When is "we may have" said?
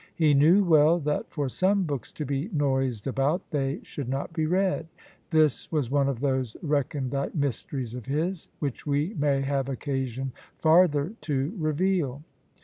8.87-9.69